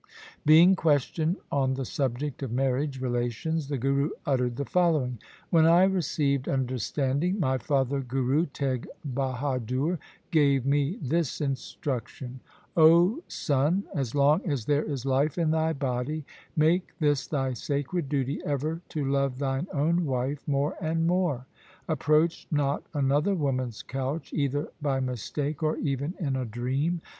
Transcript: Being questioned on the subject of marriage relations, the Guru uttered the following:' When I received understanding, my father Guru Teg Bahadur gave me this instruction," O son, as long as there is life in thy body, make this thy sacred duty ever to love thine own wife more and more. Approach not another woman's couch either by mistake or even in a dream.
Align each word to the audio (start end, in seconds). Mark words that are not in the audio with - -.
Being 0.47 0.75
questioned 0.75 1.37
on 1.51 1.75
the 1.75 1.85
subject 1.85 2.41
of 2.41 2.51
marriage 2.51 2.99
relations, 2.99 3.67
the 3.67 3.77
Guru 3.77 4.09
uttered 4.25 4.55
the 4.55 4.65
following:' 4.65 5.19
When 5.51 5.67
I 5.67 5.83
received 5.83 6.49
understanding, 6.49 7.39
my 7.39 7.59
father 7.59 7.99
Guru 8.01 8.47
Teg 8.47 8.87
Bahadur 9.05 9.99
gave 10.31 10.65
me 10.65 10.97
this 11.03 11.39
instruction," 11.39 12.39
O 12.75 13.21
son, 13.27 13.83
as 13.93 14.15
long 14.15 14.41
as 14.49 14.65
there 14.65 14.81
is 14.83 15.05
life 15.05 15.37
in 15.37 15.51
thy 15.51 15.71
body, 15.71 16.25
make 16.55 16.97
this 16.97 17.27
thy 17.27 17.53
sacred 17.53 18.09
duty 18.09 18.41
ever 18.43 18.81
to 18.89 19.05
love 19.05 19.37
thine 19.37 19.67
own 19.71 20.07
wife 20.07 20.47
more 20.47 20.73
and 20.81 21.05
more. 21.05 21.45
Approach 21.87 22.47
not 22.49 22.81
another 22.95 23.35
woman's 23.35 23.83
couch 23.83 24.33
either 24.33 24.69
by 24.81 24.99
mistake 24.99 25.61
or 25.61 25.77
even 25.77 26.15
in 26.19 26.35
a 26.35 26.43
dream. 26.45 27.01